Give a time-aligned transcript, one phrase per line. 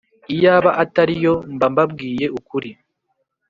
[0.33, 2.71] Iyaba atariyo mbambabwiye nukuri